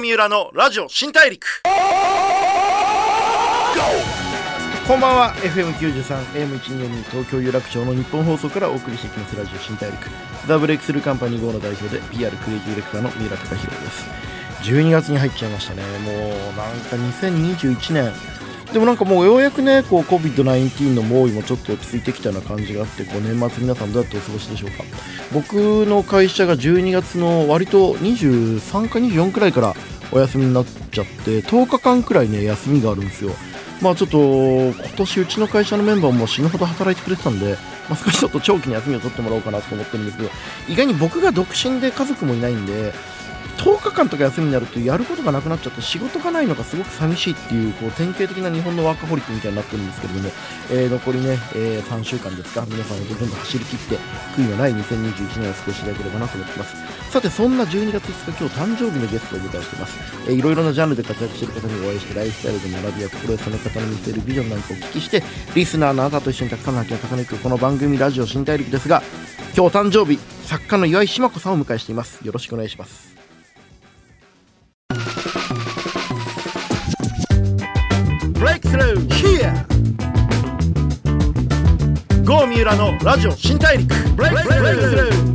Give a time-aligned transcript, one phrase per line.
[0.00, 1.62] 三浦のラジオ新大陸。
[4.88, 5.34] こんばんは。
[5.34, 10.08] FM93AM1242 東京有楽町の日本放送からお送りしてきますラジオ新大陸。
[10.48, 14.06] ダ・ブルエクスルーカンパニー号の代表で PR クリエイティブディレクターの三浦貴弘です。
[14.62, 15.82] 12月に入っちゃいましたね。
[15.98, 18.12] もうなんか2021年
[18.72, 24.84] でもなんかもうようやくねこう COVID-19 の猛威もちょっと落ち着いてきたような感じがあってこう年末皆さんどうやってお過ごしでしょうか。
[25.32, 25.54] 僕
[25.86, 29.74] の会社が12月の割と23か24くらいから
[30.12, 33.32] お休みになっちゃって10日間くらいね休みがあるんですよ。
[33.80, 37.56] まあちょっと今年うちの会社のメンバーも死ぬほど働いてくれてたんで、
[37.88, 40.30] まあ、少しちょっと長期に休みを取ってもらおうかなと思ってるんですけど
[40.68, 42.92] 意外に僕が独身で家族もいないんで
[43.60, 50.30] 10日間とか休みになるとやることがなくなっちゃって仕事がないのがすごく寂しいっていうこう典型的な日本のワーカホリックみたいになってるんですけれども、
[50.70, 52.64] えー、残りね、えー、3週間ですか。
[52.66, 53.96] 皆さんどんど走り切って
[54.34, 56.74] 悔いのない2021年を過ごしていただければなと思ってます。
[57.10, 65.24] さてそんな12月5日今日誕生日のゲストをお迎えしてます、えー、いろいろなジャンルで活躍している方にお会いしてライフスタイルで学びや心得その方の見せるビジョンなんかをお聞きして
[65.56, 69.02] リスナーのあなたと一緒にたくさんの発見を重ねていくこの番組ラジオ新大陸ですが
[69.56, 72.24] 今日誕生日作家の岩井志麻子さんをお迎えしています。
[72.24, 73.19] よろしくお願いします。
[78.40, 79.52] Breakthrough Here.
[82.24, 83.94] 郷三浦のラジオ新大陸。
[84.16, 85.30] Breakthrough.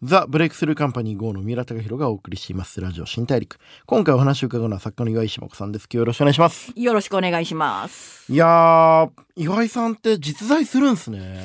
[0.00, 3.58] ザ・ブレイクスルーカンパニー GO の三浦貴弘がお送りしていますラジオ新大陸。
[3.86, 5.88] 今回お話を伺うのは作家の岩井志麻子さんです。
[5.92, 6.72] 今日よろしくお願いします。
[6.76, 8.32] よろしくお願いします。
[8.32, 11.42] いや岩井さんって実在するんすね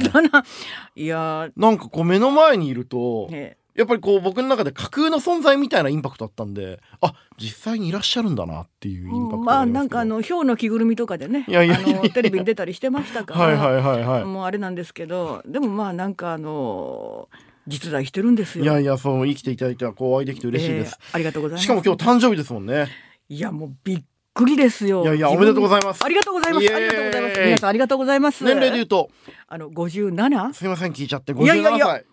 [0.96, 14.26] いやなんかこう目の前にいると、ねやっぱりこう僕の中で架空の存在みたいなインパクトあったんであ実際にいらっしゃるんだなっていうインパクトまあなんかあの氷の着ぐるみとかでねいやいやあのテレビに出たりしてましたからはいはいはいはい。
[14.26, 17.30] もうあれなんですけどでもまあなんかあの
[17.66, 18.66] 実在してるんですよ。
[18.66, 21.64] いやいやそう生きていただいてはこうお会いできて嬉しいです、えー、ありがとうございます。
[21.64, 22.90] しかも今日誕生日ですもんね。
[23.30, 24.04] いやもうびっ
[24.34, 25.04] くりですよ。
[25.04, 26.04] いやいやおめでとうございます。
[26.04, 26.74] ありがとうございます。
[26.74, 27.40] ありがとうございます。
[27.40, 28.44] 皆さんありがとうございます。
[28.44, 29.10] 年齢で言うと？
[29.48, 30.54] あの五十七？
[30.54, 31.34] すみません聞いちゃって。
[31.34, 32.06] 五十七歳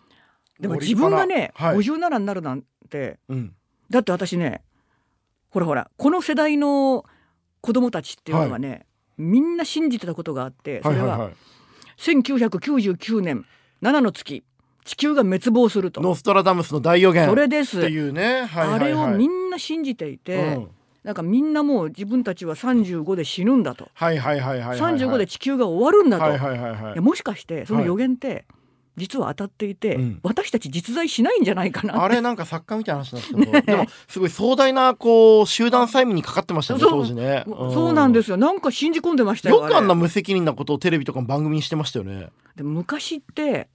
[0.60, 3.54] でも自分がね、はい、57になるなんて、うん、
[3.88, 4.62] だって私ね
[5.50, 7.04] ほらほらこの世代の
[7.60, 8.86] 子供たちっていうのはね、はい、
[9.18, 11.10] みんな信じてたことがあってそれは,、はい。
[11.10, 11.34] はいはい、
[11.96, 13.44] 1999年
[13.82, 14.44] 7の月
[14.84, 16.00] 地球が滅亡すると。
[16.00, 17.78] ノストラダムスの大予言それです。
[17.80, 20.68] っていうね、はいはいはい、あれをみんな信じていて、うん、
[21.04, 28.44] なんかみんなもう自分たちは35で死ぬんだと、はいはいはいはいはい、35で地球が終わるんだと、はいはいはいはい、もしかしてその予言って、はい
[28.96, 32.02] 実は当たっていて、うん、私たち実在しないんじゃないかな。
[32.02, 38.36] あれなんか作家みたいな話なんですけど、 ね、でもすごい壮大なこう集団催眠にかかってましたね当時ね、うん、そうなんですよ。
[38.36, 42.28] なんか信じ込んでましたよよくあんな無責任なことをテレビとか番組にしてましたよね。
[42.56, 43.68] でも昔って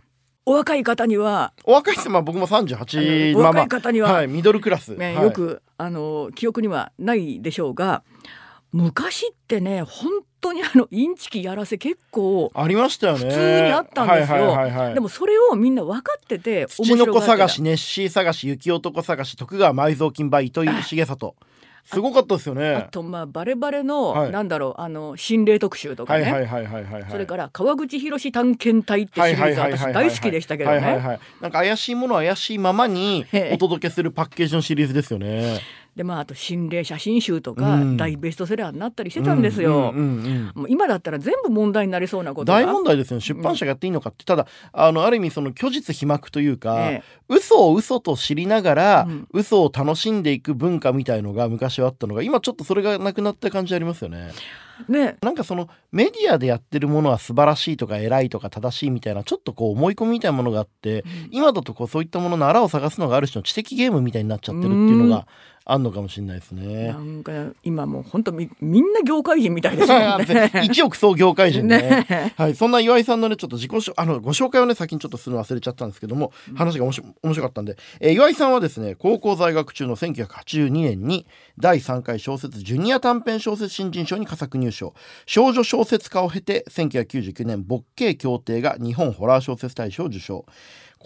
[0.46, 8.04] お若い方にはお若い人まあ僕も38お若い方には、はい、ミドルクラス、ね、よくあの記憶にはないでしょうが
[8.72, 10.12] 昔ってね本
[10.46, 13.26] 当にあのインチキやらせ結構ありましたよね。
[13.26, 21.36] 普通にあったんですよ、でもそれをみんな分かってて土の子探しネッシー探し雪男探し徳川埋蔵金売糸井重里。
[21.88, 22.74] すごかったですよね。
[22.74, 26.24] あとまあバレバレの、はい、なんだろうあの心霊特集とかね。
[26.24, 30.80] はいはいはいはいそれから川口博探検隊ってシリーズ私大好きでしたけどね。
[31.42, 35.60] なんか怪しいもの怪しいままにお届けするパッケージのシリーズですよね。
[35.96, 39.94] でまああと心霊写真集とか、大ベストセラーになったりしてたんですよ。
[39.94, 54.32] もう今だったら全部問題になりそうなこと大問題ですよ、ね、出版社がやっていいのかって、ただあのある意味その虚実飛膜というか、ええ、嘘を嘘と知りながら、うん、嘘を楽しんでいく文化みたいのが昔はあったのが今ちょっとそれがなくなった感じありますよね。
[54.90, 65.28] ね、なんかそのメディアでやってるものは素晴らしいとか偉いとか正しいみたいなちょっとこう思い込みみたいなものがあって、うん、今だとこうそういったもののあらを探すのがある種の知的ゲームみたいになっちゃってるっていうのが
[65.68, 66.90] あんのかもしれないですね。
[66.90, 67.32] なんか
[67.64, 70.52] 今もう本当みみんな業界人みたいですもんね。
[70.64, 72.06] 一億総業界人ね。
[72.08, 81.26] ね、はい、そんな岩井さんのねちょっと自己あのご紹介をね先にちょっとするの忘れちゃったんですけども、話が面白面白かったんで、えー、岩井さんはですね高校在学中の1982年に
[81.58, 84.94] 第3回小説ジュニア短編小説新人賞に佳作入賞。
[85.26, 90.46] 少女小説家を経て1999年ボッケー協定が日本ホラー小説大賞を受賞。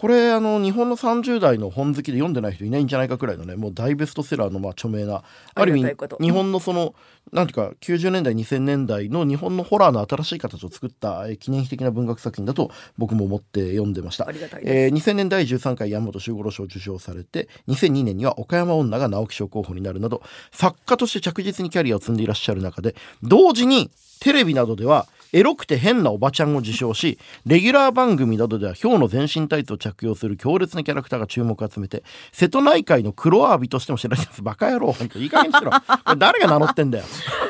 [0.00, 5.22] これあの日本の30代の本好きで読んでない人いないんじゃないかくらいのねもう大ベストセラーのまあ著名な
[5.54, 6.94] ある意味日本のその
[7.34, 14.26] なんていうか90年代2000年代の日本のホラーの新しい形を作った記念碑的な文学作品だと僕も思って読んでました、
[14.62, 34.42] えー、2000年代13回山本周五郎賞を受賞されて2002年には岡山女が直木賞候補になるなど作家として着実にキャリアを積んでいらっしゃる中で同時にテレビなどではエロくて変なおばちゃんを自称しレギュラー番組などではヒョウの全身タイツを着用する強烈なキャラクターが注目を集めて瀬戸内海の黒アワビとしても知られてます。
[34.42, 35.70] バカ野郎本当いい加減にしろ。
[36.16, 37.04] 誰が名乗ってんだよ。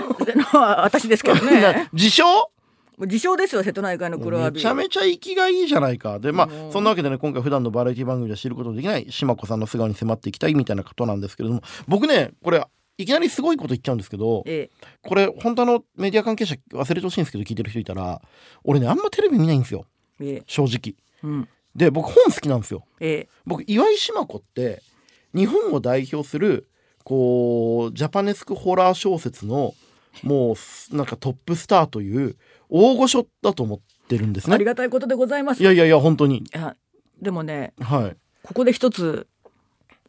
[0.53, 1.89] 私ですけどね。
[1.93, 2.25] 自称？
[3.07, 4.57] 自称ですよ瀬戸内海の黒アワビ。
[4.57, 6.19] めちゃめちゃ生きがいいじゃないか。
[6.19, 11.63] でまあそんなわけでね今回普段のバラエティ番組では知ることのできない島子さんの素顔に迫っていきたいみたいなことなんですけれども。
[11.89, 12.63] 僕ねこれ
[13.01, 18.21] いきなりすごいこと言っちゃうんですけど、ええ、これ本当のメディア関係者忘れてほしいんですけど聞いてる人いたら
[18.65, 19.87] 俺ねあんまテレビ見ないんですよ、
[20.21, 22.85] え、正直、うん、で僕本好きなんですよ、
[23.47, 24.83] 僕岩井島子って
[25.35, 26.69] 日本を代表する
[27.05, 29.75] こうジャパネスクホラー小説の
[30.23, 30.55] も
[30.93, 32.37] うなんかトップスターという
[32.69, 34.55] 大御所だと思ってるんですね。
[34.55, 35.63] ありがたいことでございます。
[35.63, 36.39] いやいやいや本当に。
[36.39, 36.77] いや
[37.21, 39.27] でもね、はい、ここで一つ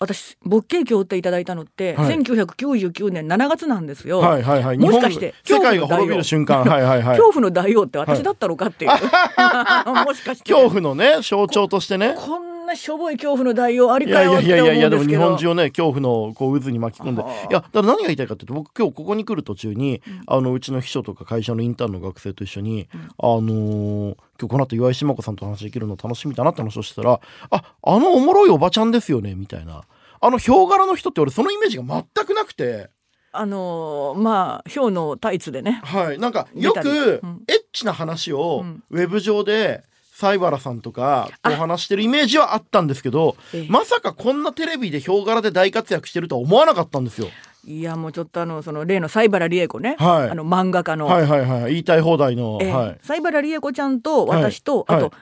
[0.01, 4.18] 私勃起器を打っていただいたのって、はい、1999年7月なんですよ。
[4.18, 10.51] はいはいはい、もしかして世界が滅びる瞬間、はいはいはい、恐怖の大王って私だったのかっていう、はい、 もしかして。
[10.51, 12.15] 恐怖のね象徴としてね。
[12.18, 14.55] こんなしょぼい恐怖の大王ありかよって思うんですけど。
[14.55, 27.19] いやいやいやでも日本中をね恐怖のこう渦に巻き込んでいやだから何が言いたいかっていうと僕今日ここに来る途中に、うん、あのうちの秘書とか会社のインターンの学生と一緒に、うん、あのー、今日この後岩井島子さんと話できるの楽しみだなって話をしてたら
[27.49, 29.83] ああのおもろいおばちゃんですよねみたいな。
[30.23, 32.89] あのヒョウ柄の人って俺そのイメージが全くなくて。
[33.33, 35.81] あのー、まあヒョウのタイツでね。
[35.83, 36.19] はい。
[36.19, 39.83] なんかよくエッチな話をウェブ上で
[40.21, 43.35] 西原さんとかお話してるイメージはあったんですけど
[43.68, 47.27] まさかこんなテレビでヒョウ柄で大活躍してるとは思わなかったんですよ。
[47.63, 51.06] いやもうちょっとあのその例の西原理恵子ね、はい、あの漫画家の。
[51.06, 51.71] はいはいはい。
[51.73, 55.13] 言いたい放題の、えー、はい、西原理恵子ちゃんと私と、はい、あと、はい、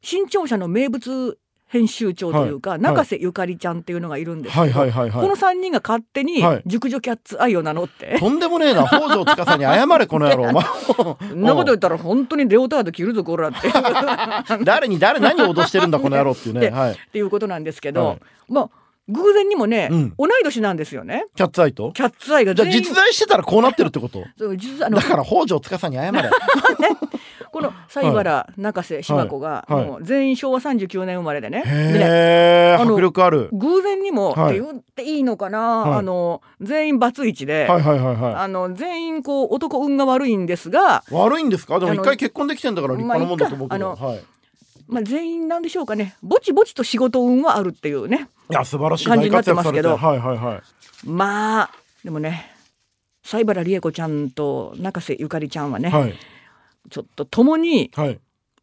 [0.00, 4.90] 新潮社の名物編集長というか、はい、中瀬ゆかりちゃんっていうのがいるんですけど、はい。
[4.90, 10.60] はい、この3人が勝手に熟女キャッツ愛を名乗って、とんでもねえな北条司に謝れこの野郎
[11.22, 13.68] そんなこと言ったら本当にレオタード着るぞこらって。
[14.64, 18.18] 誰に誰何を脅してるんだこの野郎っていうね、はい、っていうことなんですけど、
[18.48, 18.70] まあ
[19.08, 21.24] 偶然にもね、うん、同い年なんですよね。
[21.34, 21.92] キャッツアイと？
[21.92, 24.20] キャッツアイがじゃ実在してたらこうなってるってこと？
[24.90, 26.22] だから北条司に謝れ。
[26.22, 26.30] ね、
[27.50, 31.62] この西原、中瀬島子が、もう全員昭和39年生まれでね。
[31.66, 33.48] へえ、迫力ある。
[33.52, 41.02] 偶然にも、って言っていいのかな、あの全員バツイチで、はいはいはいはい、あの全員こう男運が悪いんですが。
[41.10, 41.80] 悪いんですか？
[41.80, 43.94] でも一回結婚できてんだから立派なもんだと思うけど。
[43.94, 44.20] はい。
[44.88, 46.16] まあ、全員なんでしょうかね。
[46.22, 48.28] ぼちぼちと仕事運はあるっていうね。
[48.50, 49.06] いや素晴らしい。
[49.06, 51.70] 感じになってますけど、はいはいはい、まあ
[52.02, 52.50] でもね
[53.22, 56.14] 西原理恵子ちゃんと中瀬ゆかりちゃんはね、はい、
[56.88, 58.18] ちょっと共に、はい。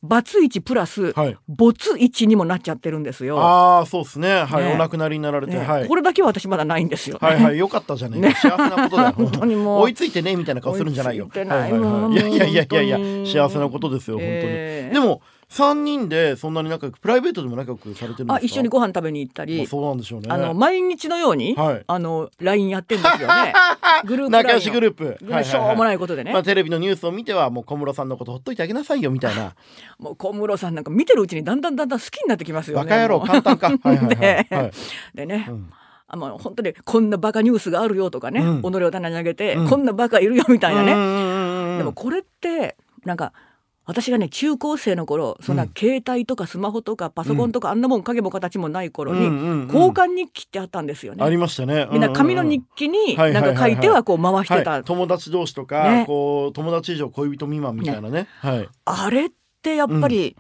[0.08, 3.40] バツイチプラス、はい、ボツイチにもなっちゃってるんですよ。
[3.40, 4.44] ああ、そうですね。
[4.44, 5.88] はい、ね、お亡くなりになられて、ね、はい。
[5.88, 8.20] これだけは私まだないんですよ、ね、はいはい、よかったじゃない。
[8.20, 9.12] ね、幸せなことだよ。
[9.18, 9.82] 本当にもう。
[9.86, 11.28] 追いついてねみたいな顔するんじゃないよ。
[11.34, 12.16] いはいはい、い。
[12.16, 14.38] やいやいやいやいや、幸せなことですよ、本当に。
[14.44, 15.22] えー、でも。
[15.56, 18.34] 三人でそんなに仲良くプライベートでも仲良くされてるんですか？
[18.36, 20.28] あ一緒にご飯食べに行ったり、まあ、そうなんでしょうね。
[20.30, 23.54] あの毎日のように、はい、あの LINE やってんですよね。
[24.04, 29.56] グループ仲良しグループ、はい、しょうもないことでね、まあ、テレビのニュースを見てはもう小室さんのことほっといてあげなさいよみたいな。
[29.98, 34.46] もう小室さんなんか見てるうちにだんだんだんだん好きになってきますよねバカ野郎簡単かで
[35.14, 35.70] でね、うん
[36.08, 43.34] あの本当にこんなバカニュースがあるよとかね、うん、己を棚に上げて、うん、こんなバカいるよみたいなね、でもこれってなんか
[43.86, 49.26] 私がね中高生の頃そんな携帯とかスマホとかパソコンとか、あんなもん影も形もない頃に、
[49.66, 51.24] 交換日記ってあったんですよね。
[51.24, 51.88] ありましたね。
[51.92, 54.84] みんな紙の日記になんか書いてはこう回してた。
[54.84, 58.16] 友達同士とか、ね、こう友達以上恋人未満みたいなね。
[58.16, 58.28] ね。
[58.40, 59.30] はい、あれっ
[59.62, 60.36] てやっぱり、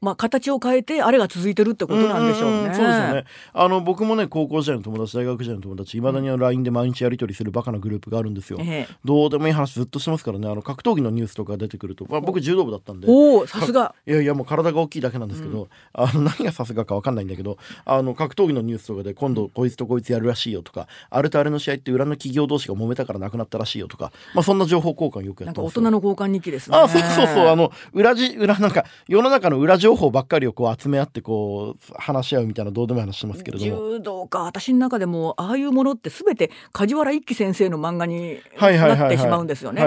[0.00, 2.70] まあ、形を変えてあれが続いてるってことなんでしょうね。
[2.70, 3.24] うそうですよね。
[3.52, 8.58] あの僕もね高校時代の友達大学時代の友達いまだに LINE で毎日やり取りするバカなグループがあるんですよ。
[8.60, 10.48] ええ、どうでもいい話ずっとしてますからね。
[10.48, 13.06] あの格闘技のニュースとか出てくると、まあ、僕柔道部だったんで。
[13.10, 13.94] おさすが。
[14.06, 26.76] いやいやもう体が大きいだけなんですけど、うん、あの何がさすがか分かんないんだけどあの格闘技のニュースとかで今度こいつとこいつやるらしいよとかあれとあれの試合って裏の企業同士が揉めたからなくなったらしいよとか、まあ、そんな情報交換よくやってます大人の交換日記ですね。
[26.76, 27.48] あそうそうそう。
[27.48, 33.90] あの裏じ裏なんか世の中の裏情報ばっかりをこう集め合ってこう話し合うみたいなどうでもいい話してますけれども。
[33.92, 39.82] 柔道か私の中でもああいうものって全て梶原一騎先生の漫画になってしまうんですよね。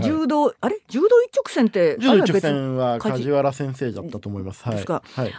[0.00, 0.78] 柔道あれ？
[0.88, 5.32] 柔道一直線って柔道一直線は梶原先生だったと思います、はい、ですか、はい、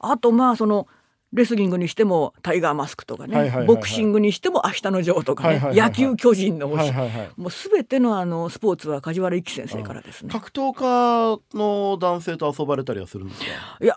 [0.00, 0.86] あとまあその
[1.32, 6.92] レスリングにしてもタイガーマスクとかね、ボクシングにしても明日のジョーとかね、野球巨人の星、
[7.36, 10.30] もうすべてのあのスポーツは梶原一騎先生からですね。
[10.30, 13.46] 格闘家の男性と遊ばれたりはするんですか？
[13.80, 13.96] いや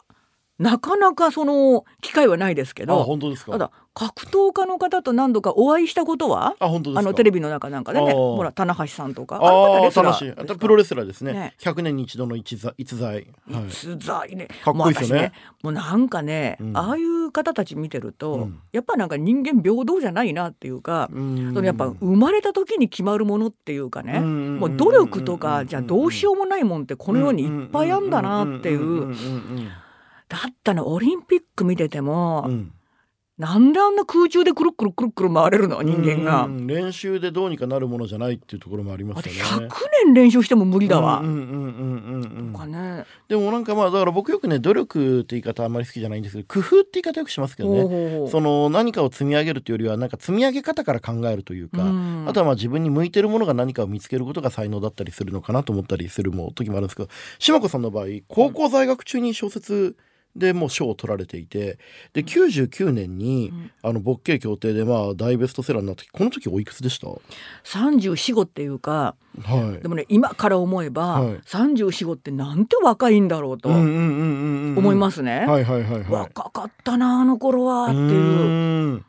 [0.58, 3.52] なかなかその機会はないですけど本当ですか？
[3.52, 10.58] ただ格闘家の方と何度かお会いしたことはあ本当ですあのテレビの中なんかでねほら棚橋さんとかああレスラー。
[10.58, 11.34] プロレスラーですね。
[11.34, 11.54] ね。
[11.60, 13.28] 100年に一度の逸材逸材、
[13.70, 14.48] 逸材ね。
[14.64, 15.32] かっこいいですよね、ね、
[15.64, 29.16] もうなんかね、うん、ああいう方たち見てると、うん、やっぱなんか人間平等じゃないなっていうか、うん、そのやっぱ生まれた時に決まるものっていうかね、もう努力とかじゃどうしようもないもんってこの世にいっぱいあんだなっていう
[30.28, 32.50] だったらオリンピック見てても、
[33.38, 36.48] なんであんな空中でくるくるくるくる回れるの人間が。
[36.50, 39.42] 練習でどうにかなるものじゃないっていうところもありますよね。
[39.42, 39.70] 100
[40.06, 41.22] 年練習しても無理だわ。
[41.22, 41.28] で
[43.36, 48.30] もなんかまあだから僕よくね努力って言い方あんまり好きじゃないんですけど工夫って言い方よくしますけどね。
[48.30, 51.82] その何かを積み上げるというよりはなんか積み上げ方から考えるというか、
[52.28, 59.98] あとはまあ自分に向いてるものが何かを見つけることが才能だったりするのかなと思ったりするも時もあるんですけど島子さんの場合高校在学中に小説
[60.36, 61.80] でもう賞を取られていて
[62.14, 67.08] で99年に、うん、あのボッケー協定でまあ大ベストセラーになった時この時おいくつでした
[67.64, 75.46] ?34 っていうか、はい、でもね今から思えば、はい、34ってなんて若いんだろうと思いますね。
[76.10, 79.04] 若かったなあの頃はっていう。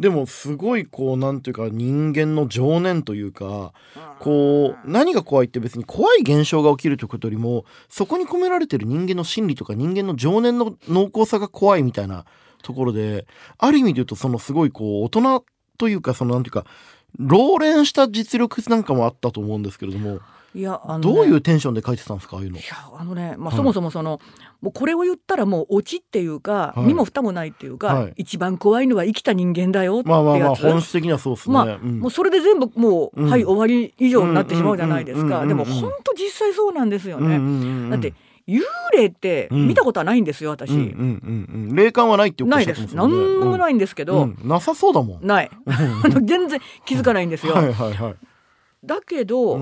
[0.00, 3.74] でもすごいこうなんていうか人間の情念というか
[4.18, 12.24] こう何が怖いって別に怖い現象が起きるということよりもそこに込められてる人間の心理とか人間の情念の濃厚さが怖いみたいな
[12.62, 13.26] ところで
[13.58, 15.44] ある意味で言うとそのすごいこう大人
[15.76, 16.64] というかそのなんていうか
[17.18, 20.20] 老練した実力なんかもあったと思うんですけれども。
[20.54, 22.58] いやあの、ね、どういうテンションで書いてたんですかああいうの。
[22.58, 22.66] いや
[22.98, 24.20] あのね、まあ、そもそもその、はい、
[24.62, 30.16] もうこれを言ったらもうオチっていうか、はい、身も蓋もないっていうか、はい、一番怖いのは生きた人間だよってやつ。
[30.16, 31.54] まあまあまあ本質的にはそうですね。
[31.54, 35.46] まあ、うん、もうそれで全部もう、うん、はい終わり以上になってしまうじゃないですか。
[35.46, 37.90] でも本当実際そうなんですよね。
[37.90, 38.14] だって
[38.48, 40.72] 幽霊って見たことはないんですよ、私、
[41.72, 42.96] 霊感はないってないです。
[42.96, 45.26] 何もないんですけど、なさそうだもん。
[45.26, 45.50] ない。
[46.24, 47.54] 全然気づかないんですよ。
[47.54, 48.14] はいはい、はい、
[48.84, 49.60] だけど、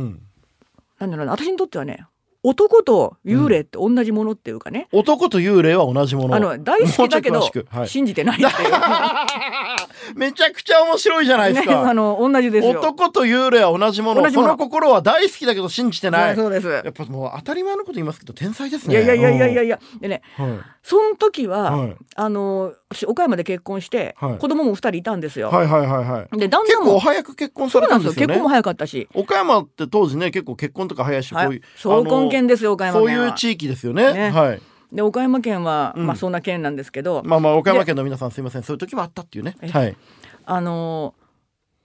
[0.99, 2.07] なんだろうな私にとってはね
[2.43, 6.37] 男と幽霊って同じものっていうかね、うん、男と幽霊は同じもの。
[6.37, 8.51] あの大好きだけど、はい、信じてないっていう
[10.15, 14.31] めちゃくちゃ面白いじゃないですか、ね、あの同じです男と幽霊は同じもの。
[14.31, 16.37] その心は大好きだけど信じてない。
[16.37, 16.69] そうです。
[16.69, 18.95] やっぱもう当たり前のこと言いますけど天才ですね。
[18.95, 19.81] いやいやいやいやいや。
[20.01, 20.49] でね、はい、
[20.83, 25.51] その時は、はい、あの私岡山で結婚して、はい、子供も二人いたんですよ。
[25.51, 26.39] はいはいはいはい。
[26.39, 29.09] で旦那も結構早く結婚されたんですよ、ね、結婚も早かったし。
[29.15, 34.13] 岡山って当時ね結構結婚とか早いし、はい、こういうそう婚県ですよ岡山そういう地域ですよね。
[34.13, 34.31] ね。
[34.31, 34.61] はい
[34.93, 38.63] で岡山県は、うん、まあそんな県なんですけどまあまあ岡山県の皆さんすいません。
[38.63, 39.57] そういう時もあったっていうね。
[39.71, 39.97] はい。
[40.45, 41.15] あの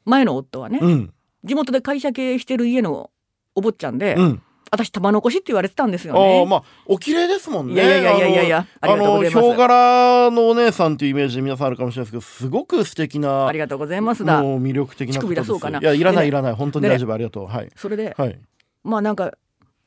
[0.06, 3.10] ー、前の夫はね、うん、地元で会社経営してる家の
[3.56, 4.42] お坊ちゃんで、うん、
[4.72, 6.42] 私玉残しって言われてたんですよね。
[6.42, 7.74] あまあお綺麗ですもんね。
[7.74, 14.42] いやいやいやいやいやあのヒョウ柄のお姉さんっていうイメージ皆さんあるかもしれないですけどすごく素敵なありがとうございますだ。
[14.42, 15.52] もう魅力的な方です。
[15.52, 16.54] いやいらないいらない。
[16.54, 17.48] 本当に大丈夫、ありがとう。
[17.48, 17.70] はい。
[17.76, 18.40] それで、はい、
[18.84, 19.34] まあなんか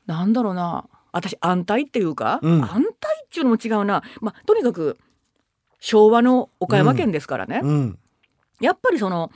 [0.05, 0.85] なんだろうな
[1.17, 4.97] 私安泰っていうか、うん、安泰っていうのも違うな、まあ、とにかく
[5.79, 7.99] 昭和の岡山県ですからね、うん、
[8.61, 9.31] やっぱりその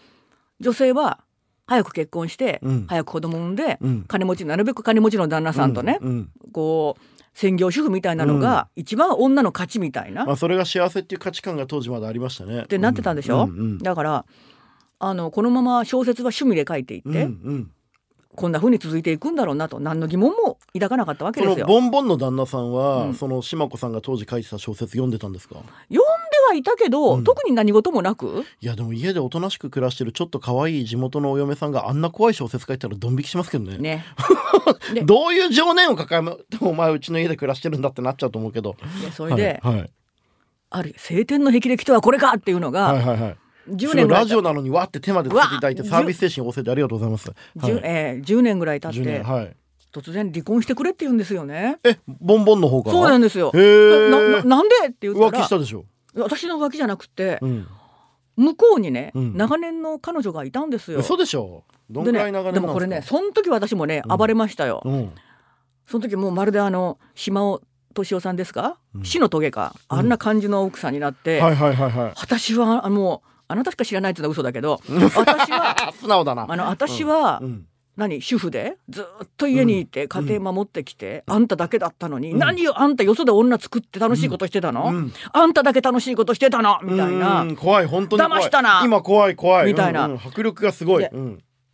[0.60, 1.20] 女性は
[1.68, 6.00] 早く結婚して、うん、早く子供産んで、金持ちなるべく金持ちの旦那さんとね、
[6.52, 7.02] こう
[7.34, 12.64] 専業主婦みたいなのが一番女の勝ちみたいな、まあ、それが幸せっていう価値観が当時まだありましたね。
[12.64, 13.48] ってなってたんでしょ、
[13.82, 14.26] だから
[15.00, 17.16] あのこのまま小説は趣味で書いていって、うん。
[17.16, 17.72] うん
[18.36, 19.80] こんな風に続いていくんだろうなと。
[19.80, 21.66] 何の疑問も抱かなかったわけですよ。
[21.66, 25.56] ボンボンの旦那さんは、うん、その島子さんが当時書いてた小説読んでたんですか？
[25.56, 26.02] 読んで
[26.48, 28.46] はいたけど、うん、特に何事もなく？
[28.62, 33.78] いやでも家でおとなしく暮らしてるちょっと可愛い地元のお嫁さんがあんな怖い小説書いたらドン引きしますけどね。
[33.78, 34.06] ね。
[35.04, 38.76] どういう情念を抱えてお前うちの家で暮らしてるんだってなっちゃうと思うけど。
[39.14, 39.76] それで、はい。
[39.76, 39.92] はい、
[40.70, 43.38] ある晴天の霹靂とはこれかっていうのが、はいはいはい
[43.70, 47.30] 10年ラジオなのにわって手までつけていただいてサービス精神旺盛でありがとうございます。
[47.30, 49.56] はい、えー、10年ぐらい経って、はい、
[49.94, 51.78] 突然離婚してくれって言うんですよね。
[51.84, 52.96] え、ボンボンの方から？
[52.96, 53.52] そうなんですよ。
[53.54, 55.28] ななんでって言ったら。
[55.30, 55.86] 浮気したでしょ？
[56.16, 57.68] 私の浮気じゃなくて、うん、
[58.36, 61.02] 向こうにね、うん、長年の彼女がいたんですよ。
[61.04, 61.64] そうでしょ？
[61.90, 61.94] う。
[61.94, 64.82] どんぐらい長年で、ね,、もこれね、その時私もね、暴れましたよ。
[64.86, 65.12] うん、
[65.86, 74.80] その時もうまるであの島尾敏夫さんですか、死の棘か、あんな感じの奥さんになって、はいはいはいはい、私はあのあなたしか知らないってのは嘘だけど
[75.16, 76.46] 私は素直だな。
[76.48, 77.66] あの私は、うん、
[77.98, 86.80] 何主婦でずっと家にいて家庭守ってきて、うん、あんただけだったのに、うん、何よあんたよそで女作って楽しいことしてたの、うん、あんただけ楽しいことしてたの？
[86.84, 87.46] みたいな。
[87.58, 88.82] 怖い本当に騙したな。
[88.86, 89.68] 今怖い怖い。
[89.68, 91.08] みたいな、迫力がすごい、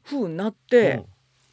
[0.04, 1.06] ふうになって、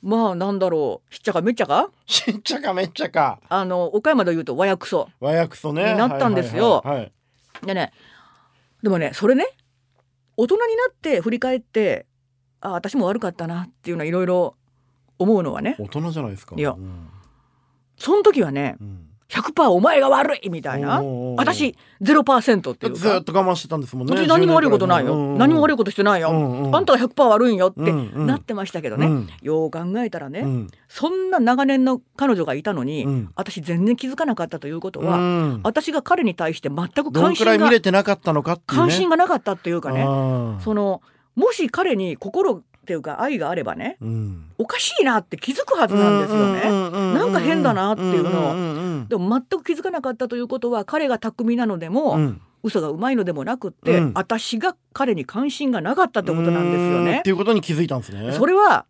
[0.03, 1.91] まあなんだろうしっちゃかめっちゃか？
[2.07, 3.41] しっちゃかめっちゃか。
[3.49, 5.93] あの岡山で言うと和訳そ和訳そね。
[5.93, 6.83] になったんですよ。
[6.83, 7.07] はいはいはいは
[7.63, 7.67] い。
[7.67, 7.93] でね
[8.83, 9.47] でもねそれね
[10.37, 12.07] 大人になって振り返って
[12.61, 14.57] あ私も悪かったなっていうのはいろいろ
[15.19, 15.77] 思うのはね。
[15.79, 16.57] 大人じゃないですか。
[16.57, 16.73] いや。
[16.73, 17.09] うん。
[17.97, 21.03] その時はねうん100%お前が悪いみたいな。
[21.37, 22.99] 私0%っていうか。
[22.99, 24.15] ずーっと我慢してたんですもんね。
[24.15, 28.27] 私何も悪いことないよ、何も悪いいことしてないよ、うんうんあんたが100%悪いんよってうんうん。
[28.27, 29.29] なってましたけどね、うん。
[29.43, 30.69] よう考えたらね、うん。
[30.89, 33.31] そんな長年の彼女がいたのに、うん。
[33.37, 35.61] 私全然気づかなかったということは、うん。
[35.63, 38.89] 私が彼に対して全く関心がれてなかったのかっていうね。
[38.89, 40.05] 関心がなかったっていうかね。
[40.61, 41.03] その
[41.37, 44.51] もし彼に心っていうか愛があればねうん。
[44.59, 46.61] おかしいなって気づくはずなんですよね。
[46.61, 48.51] ねなんか変だなっていうの。
[48.51, 52.19] ををでも全く気づかなかったということは彼が巧みなのでも、
[52.63, 54.13] 嘘がうまいのでもなくって、うん。
[54.15, 57.19] 私が彼に関心がなかったってことなんですよね。
[57.21, 57.31] って。
[57.31, 58.33] いうことに気づいたんですね。
[58.33, 58.85] それは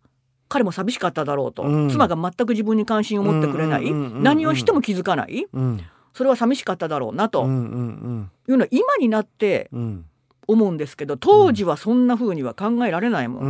[0.48, 1.90] 彼も寂しかっただろうと、うん。
[1.90, 5.46] 妻が全く自分に関心を持ってくれない、うんうんうんうん何をしても気づかない。
[5.52, 5.80] うん。
[6.12, 7.44] それは寂しかっただろうなと。
[7.44, 10.04] うんうんいうのは今になってうんうん
[10.46, 13.42] 思うんですけど当時はそんな風には考えられないもん。
[13.42, 13.48] う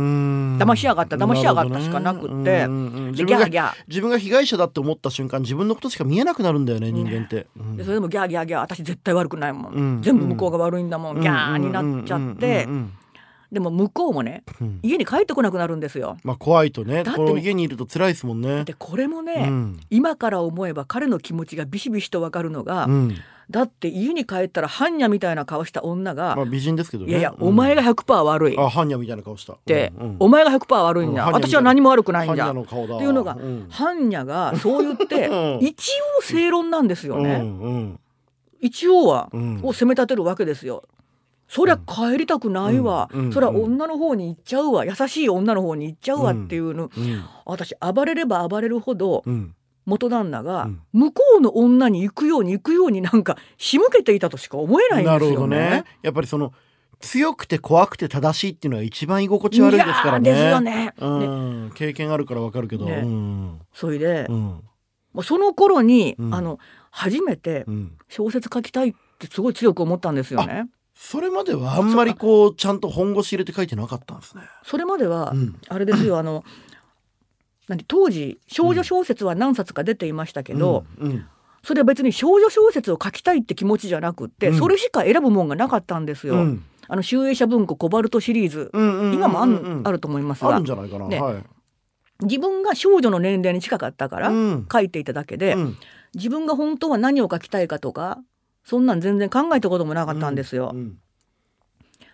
[0.55, 0.57] ん。
[0.57, 2.67] 騙しやがった騙しやがったしかなくってね
[3.13, 3.73] ギャーギャー。
[3.87, 7.47] 自分が被害者だって思った瞬間自分のことしか見えなくなるんだよね人間って。
[7.57, 7.77] うん。
[7.77, 10.01] でそれでもギャーギャーギャー私絶対悪くないもん、うん。
[10.01, 12.67] 全部向こうが悪いんだもん、ギャーになっちゃって、
[13.51, 14.79] でも向こうもねうん。
[14.81, 16.17] 家に帰ってこなくなるんですよ。
[16.23, 18.63] まあ怖いとねだってね家にいると辛いですもんね。
[18.63, 19.79] でこれもね、うん。
[19.89, 23.15] 今から思えば彼の気持ちがビシビシと分かるのが、うん
[23.49, 27.11] だって家に帰ったら般若みたいな顔した女が、まあ美人ですけどね。
[27.11, 27.47] いやいや、うん。
[27.49, 28.55] お前が100%悪い。
[28.55, 29.53] っあ般若みたいな顔した。
[29.65, 30.07] て、うん。
[30.07, 30.15] うん。
[30.19, 32.95] お前が100%悪いんだ、私は何も悪くないん般だ若の顔だ。
[32.95, 33.67] っていうのがうん。
[33.69, 35.59] 般若がそう言って、 うん。
[35.61, 37.99] 一応正論なんですよね、うんうん。
[38.61, 39.59] 一応は、うん。
[39.63, 40.83] を責め立てるわけですよ。
[41.47, 43.25] そりゃ帰りたくないわ、うん。
[43.25, 43.33] うん。
[43.33, 44.85] そりゃ女の方に行っちゃうわ。
[44.85, 47.23] 優しい女の方に行っちゃうわっていうの、うん。
[47.45, 49.53] 私暴れれば暴れるほどうん
[49.85, 50.81] 元旦那がうん。
[50.93, 55.35] 向こうの女に行くように行くようになんか仕向けていたとしか思えないんですよね。
[55.35, 55.83] どね。
[56.01, 56.53] やっぱりその
[56.99, 60.31] 強くて怖くて正しいっていうのは一番居心地悪いですからね。
[60.31, 60.93] ですよね。
[61.75, 62.85] 経験あるからわかるけど。
[62.85, 63.01] ね。
[63.03, 63.59] うん。
[63.73, 64.27] それで、
[65.23, 66.33] その頃に、うん。
[66.33, 66.59] あの
[66.91, 67.97] 初めてうん。
[68.09, 70.69] 小説書きたいってすごい強く思ったんですよね。
[70.95, 74.43] それまではあんまりこうちゃんと本腰入れて書いてなかったんですね。
[74.63, 75.59] それまでは、うん。
[75.67, 76.43] あれですよあの
[77.67, 81.11] 何当時少女小説は何冊か出ていましたけど、うん。
[81.11, 81.25] うん。
[81.63, 84.57] それは別に少女小説を書きたいって気持ちじゃなくって、うん。
[84.57, 86.35] それしか選ぶもんがなかったんですよ。
[86.35, 86.63] うん。
[86.87, 90.59] あの集英社文庫コバルトシリーズ、うんうん今もあんあると思いますあが。
[90.59, 91.19] ね。
[91.19, 91.43] はい。
[92.21, 94.67] 自分が少女の年齢に近かったからうん。
[94.71, 95.77] 書いていただけで、うん。
[96.13, 98.19] 自分が本当は何を書きたいかとか
[98.63, 100.71] そんなん全然考えたこともなかったんですよ。
[100.73, 100.97] うん。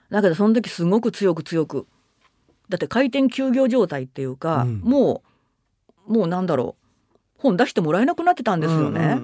[0.09, 1.87] だけどその時すごく強く強く。
[2.69, 4.79] だって開店休業状態っていうか、うん。
[4.79, 5.30] もう
[6.07, 6.81] もうなんだろう。
[7.37, 9.19] 本出してもらえなくなってたんですよね。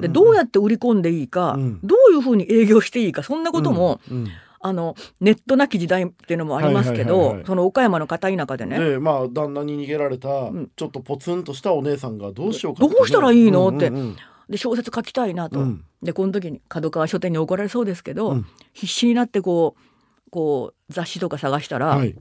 [0.00, 1.80] でどうやって売り込んでいいか、うん。
[1.82, 4.16] どういうふうに営業していいかそんなことも、うん。
[4.18, 4.28] うん。
[4.60, 10.70] あのネットなき時代っていうのもありますけどその岡山の片田舎でね、でまあ旦那に逃げられた、ん。
[10.76, 13.68] ちょっとポツンとしたお姉さんがどうしようかどうしたらいいの？
[13.68, 13.90] って。
[14.48, 15.84] で小説書きたいなと、うん。
[16.02, 18.46] でこの時に角川書店に怒られそうですけど、うん。
[18.74, 22.16] 必死になってこうこう雑誌とか探したら、はい。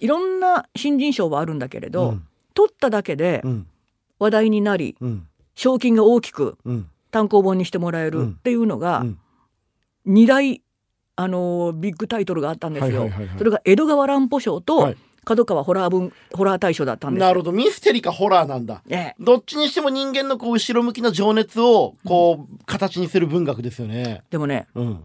[0.00, 3.66] い、ろんな新人賞はあるんだけれど、うん取っただけでうん。
[4.18, 5.26] 話題になりうん。
[5.54, 6.88] 賞金が大きくうん。
[7.10, 9.18] 単行本にしてもらえるっていうのがうん。
[10.06, 10.62] 2大、
[11.16, 13.10] あのービッグタイトルがあったんですよ。
[13.38, 14.96] それが江戸川乱歩賞とはい。
[15.22, 17.20] 角川ホラー文ホラー大賞だったんです。
[17.20, 17.26] よ。
[17.26, 17.52] なるほど。
[17.52, 18.82] ミステリーかホラーなんだ。
[18.86, 24.22] ねどっちにしても人間のこう後ろ向きな情熱をこう形にする文学ですよね。
[24.30, 25.04] でもねうん。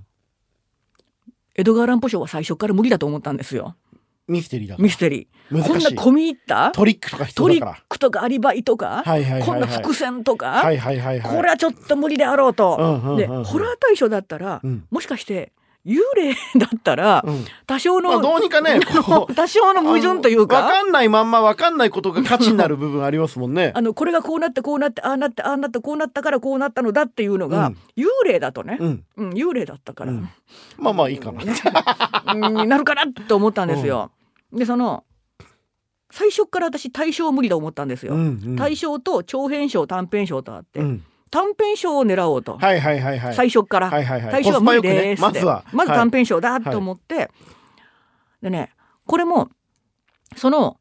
[1.55, 3.75] 江戸川乱歩賞は最初から無理だと思ったんですよ
[4.27, 4.75] ミステリーだ。
[4.79, 5.63] ミステリー。
[5.63, 6.71] こんない込み入った？
[6.71, 7.75] トリックとか必トリッ。
[7.87, 11.35] クとかアリバイとか、はいはいはいはいこんな伏線とか、はいはいはいはい。
[11.35, 12.77] これはちょっと無理であろうと。
[12.79, 15.51] うんうんうんでうんホラー大賞だったら、うんもしかして
[15.85, 18.79] 幽霊だったら、うん多少の、まあどうにかね
[19.35, 20.61] 多少の矛盾というわか。
[20.67, 23.71] かんないまんまわかんないことが価値になる部分ありますもんね。
[23.77, 29.03] あのこれがこうなってこうなってああなってああなってこうなったからこうなったのだっていうのが、うん幽霊だとね、うん。
[29.17, 30.29] うん幽霊だったから、うん
[30.79, 31.41] まあまあいいかな。
[32.33, 34.09] うんになるかなと思ったんですよ。
[34.55, 35.03] でその
[36.11, 38.13] 最初から私大賞無理だと思ったんですよ。
[38.13, 43.33] うんうん大賞と長編賞短編賞とあって、うん短編賞を狙おうと、はいはいはいはい。
[43.33, 47.29] 最初から、はいはいはい大賞は無理ですってねまずはまず短編賞だと思って、
[48.41, 48.71] でね
[49.05, 49.49] これも
[50.37, 50.77] その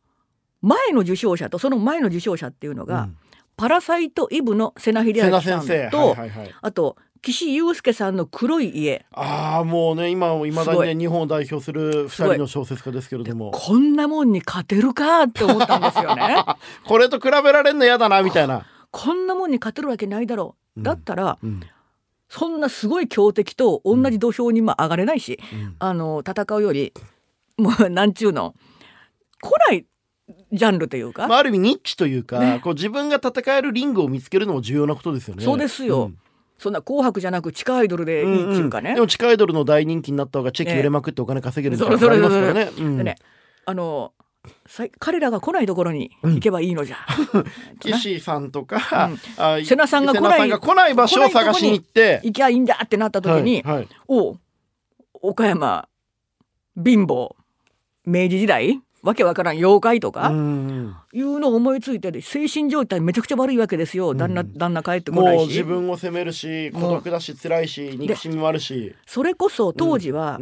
[0.62, 3.16] 前の受賞者とその前の受賞者っていうのが、うん
[3.56, 5.96] パラサイトイブの瀬名秀瀬名明さんと。
[5.98, 6.54] はいはいはい。
[6.60, 9.06] あと岸優介さんの黒い家。
[9.12, 13.50] ああもうね今いまだにね日本を代表する2人の小説家ですけれども。
[13.50, 16.44] こんなもんに勝てるかって思ったんですよね。
[16.86, 18.66] これと比べられんの嫌だなみたいな。
[18.92, 21.60] こんなもんに勝てるわけないだろう、だったら、うん、
[22.28, 26.92] そんなすごい強敵と同じ土俵にまあ上がれないし、うん、あの戦うより
[27.56, 28.54] もうなんちゅうの
[29.40, 29.86] 来ない
[30.52, 35.44] ジャンルというか、まあ、ある意味ニッチというか、ね、こう自分が戦えるリングを見つけるのも重要なことですよね。
[35.44, 36.18] そうですよ、うん
[36.58, 42.64] そんな紅白じゃなく地下アイドルでいいっていうかね、うんうん、でも地下アイドルの大人気になった方がチェキ売れまくってお金稼げるみたいなのありますからね。
[42.96, 43.16] でね
[43.66, 44.12] あの
[44.98, 46.98] 彼らが来ないところに行けばいいのじゃ。
[47.80, 49.10] 岸さんとか、
[49.56, 52.20] うん、瀬名さんが来ない来ない場所を探しに行って。
[52.22, 54.36] 行きゃいいんだってなった時に、はいはい、お
[55.22, 55.88] 岡山
[56.76, 57.34] 貧乏
[58.04, 60.32] 明治時代わけわからん妖怪とかい
[61.20, 65.48] うのを思いついて精神状態めちゃくちゃ悪いわけですよ、旦那旦那帰ってこないし。
[65.48, 68.94] 自分を責めるし孤独だし辛いし憎しみもあるし。
[69.06, 70.40] それこそ当時は、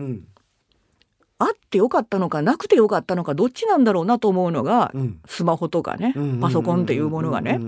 [1.38, 7.59] あってよかったのかなくてよかったのかどっちなんだろうなと思うのが、うん、スマホとかね、パソコンっていうものがね。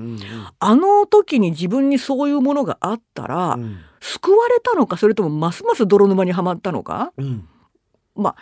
[0.60, 7.48] あの時に自分にそういうものがあったら、うん、救われたのかそれともますます泥沼にはまったのか、うん、
[8.14, 8.36] まあ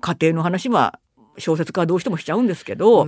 [0.00, 0.98] 家庭の話は
[1.38, 3.06] 小説家はどうしてもしちゃうんですけど、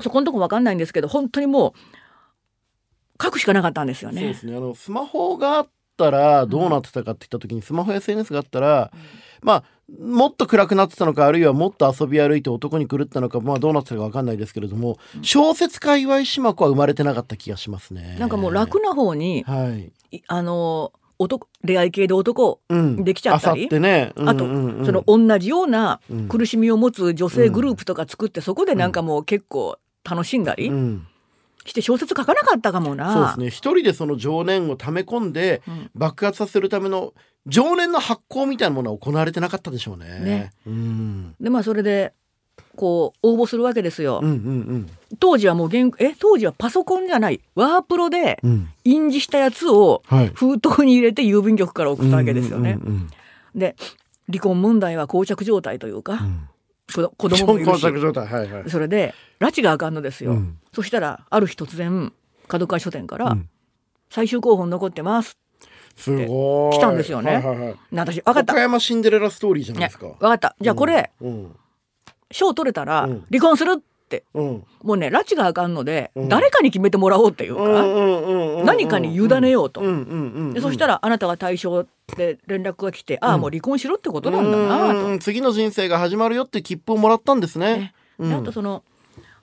[0.00, 4.20] そこのとこ分かんないんですけど本当にもう書くしかなかったんですよね。
[4.20, 4.56] そうですね。
[4.56, 8.92] あのスマホがあったらどうなってたかって言った時に、スマホ SNS があったら、
[9.42, 9.64] まあ
[10.00, 18.16] もっと暗くなってたのかあるいはもっと遊び歩いて男に狂ったのかまあどうなってたか分かんないですけれども、小説家岩井島子は生まれてなかった気がしますね。
[18.18, 19.68] なんかもう楽な方に、は
[20.10, 22.60] い、あの男恋愛系で男
[22.98, 24.12] できちゃったり、うんね。
[24.16, 30.70] うんうんうん、あとその同じような苦しみを持つ女性グループとか作って、そこでなんかもう結構楽しんだり。
[31.64, 33.12] して小説書かなかったかもな。
[33.12, 33.46] そうですね。
[33.48, 35.62] 一人でその情念を溜め込んで
[35.94, 37.12] 爆発させるための
[37.46, 40.20] 情念の発行みたいなものは行われてなかったでしょうね。
[40.20, 40.52] ね。
[40.66, 42.12] うん、でまあそれで
[42.76, 44.20] こう応募するわけですよ。
[44.22, 44.38] うんうんう
[44.76, 47.40] ん、当時はもうえ当時はパソコンじゃない。
[47.54, 48.40] ワープロで
[48.84, 50.02] 印字したやつを
[50.34, 52.78] 封筒に入れて郵便局から送ったわけですよね。
[53.54, 53.74] で
[54.28, 56.48] 離婚問題は膠着状態というか、うん、
[57.16, 60.32] 子供もいるし、はいはい、それで拉致があかんのですよ。
[60.32, 62.12] うん、そしたらある日突然
[62.48, 63.36] 角川書店から
[64.10, 65.38] 「最終候補に残ってます」
[65.96, 66.76] すごい。
[66.76, 67.36] 来たんですよね。
[67.36, 68.52] はいはいはい、私分かった。
[68.52, 70.08] 岡山シンデレラストーリーじゃないですか。
[70.08, 70.54] 分かった。
[70.60, 71.56] じゃあこれ、うん、
[72.30, 79.82] 賞取れたら離婚するって、うん、もうね拉致があかんので、うん、誰かに決めてもらおうっていうか、何かに委ねようと、
[80.52, 87.94] でそしたらあなたが対象って連絡が来て、ああもう離婚しろってことなんだなと、次の人生が始まるよって切符をもらったんですね。
[88.18, 88.34] ね。
[88.34, 88.82] あとその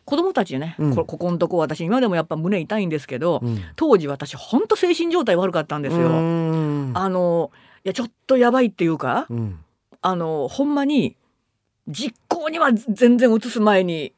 [0.06, 6.10] 子供たちね、うん、ここのとこ私今でもやっぱ胸痛いんですけど、うん、当時私ほんと精神状態悪かったんですよ。
[6.10, 6.12] あ
[7.10, 7.52] の
[7.86, 9.60] いやちょっとやばいっていうか、うん、
[10.02, 11.16] あのほんまに
[11.88, 14.14] 実行には全然移す前に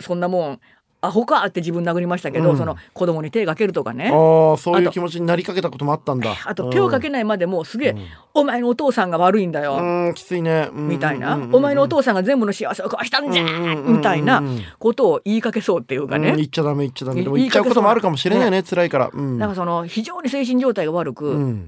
[0.00, 0.60] そんなもん
[1.00, 4.06] アホかって自分殴りましたけど、うん、その子供に手かけるとかね。
[4.06, 6.34] ああそういう気持ちになりかけたこともあったんだ。
[6.44, 9.76] あと手をかけないまでもすげえ、うん、お前のお父さんが悪いんだよ。
[9.76, 13.44] うんきついね、みたいな、お前のお父さんが全部の幸せを壊したんじゃ
[13.76, 14.42] みたいな
[14.80, 17.22] ことを言いかけそうっていうかね、言っちゃダメ言っちゃダメ。
[17.22, 21.58] でも言っちゃうこともあるかもしれないねね辛いから、なんかその非常に精神状態が悪く、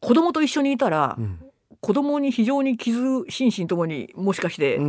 [0.00, 1.16] 子供と一緒にいたら、
[1.82, 4.80] 子供に非常に傷心身ともにもしかして、あ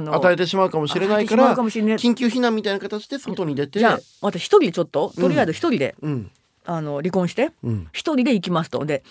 [0.00, 3.78] の与えてしまうかもしれないから緊急避難みたいな形で外に出て。
[3.78, 6.30] じゃあまた一人でちょっととりあえず一人で、うん、
[6.64, 7.52] あの離婚して
[7.92, 8.84] 一、人で行きますと。
[8.84, 9.04] で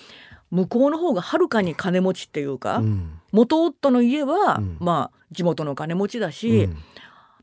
[0.52, 6.68] 向こうの方がはるかに金持ちっていうか、うん、元夫の家は、まあ地元の金持ちだし、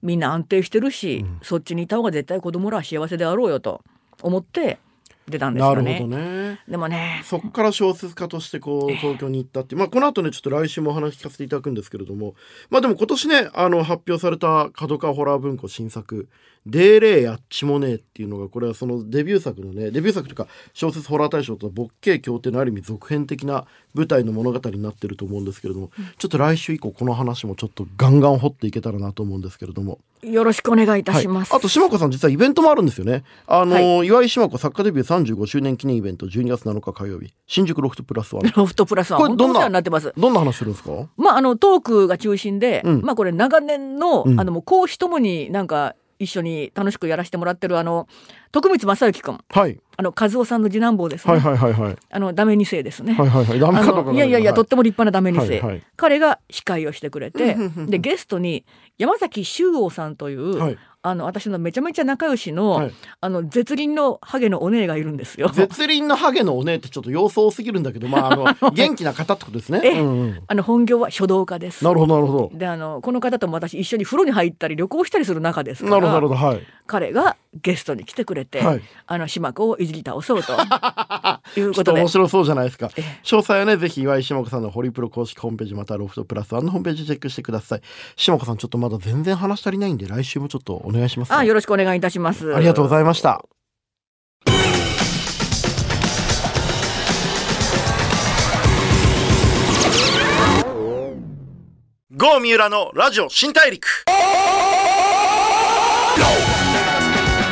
[0.03, 3.83] みんな安定してるし、そっちにいた方が絶対子供らは幸せであろうよと
[4.23, 4.79] 思って
[5.29, 5.83] 出たんですよね。
[5.83, 6.61] なるほどね。
[6.69, 7.23] でもね。
[7.25, 12.35] そこから小説家としてこう東京に行ったって、まあこの後ねちょっと来週もお話聞かせていただくんですけれども、
[12.71, 16.29] まあでも今年ねあの発表された角川ホラー文庫新作
[16.67, 29.99] デーレーやっちもねえっていうのがこれはそのデビュー作のねデビュー作というか小説ホラー大賞とボッケー協定のある意味続編的な舞台の物語になってると思うんですけれども、うん、ちょっと来週以降この話もちょっとガンガン掘っていけたらなと思うんですけれども。
[30.23, 33.25] よろしくお願いいたします、はい、あと島子さん実はイベントもあるんですよね。
[33.47, 37.35] あの、はい、岩井島子作家デビュー35周年記念イベント12月7日火曜日。
[37.47, 38.51] 新宿ロフトプラスワン。
[38.57, 39.21] ロフトプラスワン。
[39.21, 40.15] これどんななってます。
[40.17, 41.09] どんな話するんですか？
[41.19, 48.09] まああのトークが中心で、うん、まあこれ長年の、うん、あのもう講師ともになんか一緒に楽しくやらせてもらってるあの
[48.53, 51.35] 徳光正幸君、はい、あの和夫さんの次男坊ですね。
[51.35, 51.97] はいはいはいはい。
[52.11, 53.15] あのダメ二世ですね。
[53.15, 53.61] はいはいはい。
[53.61, 55.83] ダメかいやいやいや、はい、とっても立派なダメ二世、はいはい。
[55.97, 58.65] 彼が司会をしてくれて、でゲストに
[58.99, 65.51] 山崎修王さんという、はい、あの私のめちゃめちゃ仲良しの、はい、あの絶倫のハゲのお姉がいるんですよ。
[65.51, 69.81] 絶倫のハゲのお姉ってちょっと様子多すぎるんだけど、まああの 元気な方ってことですね。
[69.81, 71.85] うんうん、あの本業は書道家です。
[71.85, 72.59] なるほどなるほど。
[72.59, 76.01] であのこの方とも私一緒に風呂に入ったり旅行したりする仲ですから。
[76.01, 76.61] なるほどはい。
[76.87, 80.53] 彼がゲストに来てくれて、はい、あの島子をいじり倒そうと。
[81.57, 82.01] いうことで。
[82.01, 82.87] 面白そうじゃないですか。
[82.87, 87.81] 詳細はねぜひ岩井島子さんのホリプロ公式ホームページまたロフトプラスワンのホームページチェックしてください。
[88.17, 92.55] 島子さんちょっとまだ全然話足りないんで来週もちょっとお願いします、ね、あよろしくお願いいたします。
[92.55, 93.45] ありがとうございました。
[102.17, 104.05] 郷三浦のラジオ新大陸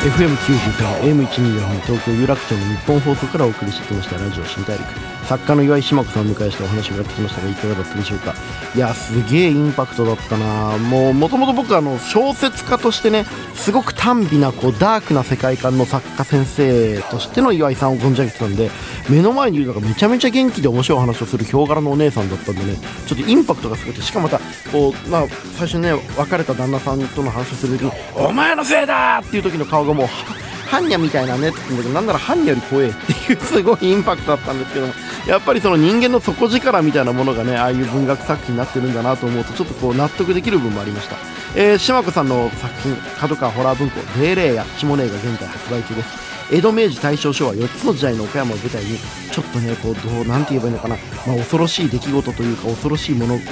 [0.03, 4.83] FM93、AM124 東京有楽町の日本放送からお送りしてきましたラジオ新大陸。
[5.23, 8.33] 作家の岩井島子さんを迎えしてお話をやってきましたが、いかがだったでしょうか？
[8.75, 18.69] いや、すげえインパクトだったなもう、もともと僕あの、小説家としてね、すごく短美な、こう、ダークな世界観の作家先生としての岩井さんを存じ上げてたんで、
[19.09, 24.39] 目の前にいるのがめちゃめちゃ元気で面白い話をするヒョウ柄のお姉さんだったんでね、ちょっとインパクトがすごくて、しかもまた、
[24.71, 30.07] こう、まあ、最初ね、別れた旦那さんとの話をする時に、お前のせいだっていう時の顔がもう、
[30.73, 34.93] ハンニャみたいなねって言うんだけどなんならハンニャより怖えっていうすごいインパクトだったんですけども
[35.27, 41.15] やっぱりその人間の底力みたいなものがねああいう文学作品になってるんだなと思うとちょっとこう納得できる部分もありました、
[41.55, 46.32] えー、島子さんの作品角川ホラー文庫「霊霊や下ネが現在発売中です。
[46.51, 48.97] 江戸明治大正昭和4つの時代の岡山を舞台に
[49.31, 53.49] ちょっとねこうどうなんて言えばいいのかな、まあ、恐ろしい出来事というか恐ろしいものがこ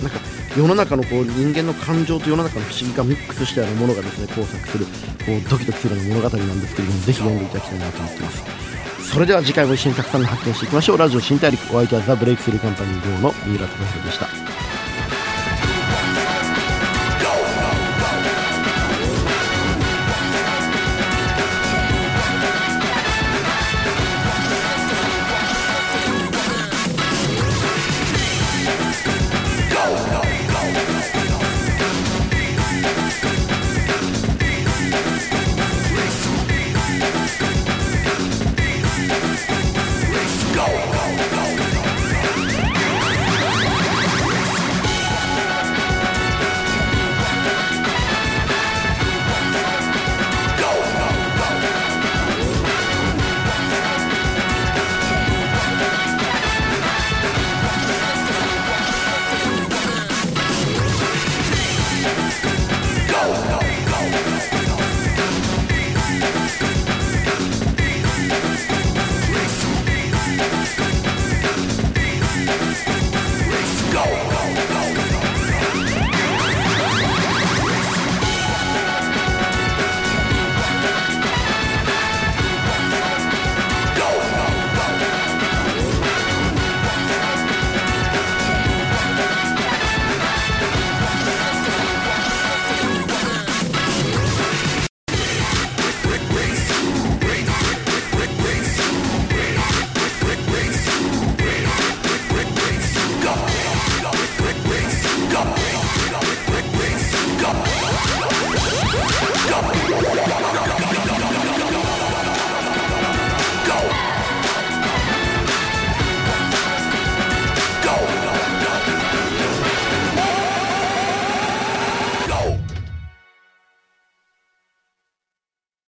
[0.00, 0.18] うなんか
[0.56, 4.92] 世の中のこう人間の感情と世の中の不思議がミックスしたようなものがですね交錯するこ
[5.32, 8.72] うドキドキするような物語なんですけれどもぜひ読んでいただきたいなと思ってます。
[9.12, 10.98] それでは次回も一緒にたくさんの発見していきましょう。
[10.98, 14.71] ラジオ新大陸お相手はザ・ブレイクスルーカンパニー GO の三浦貴弘でした。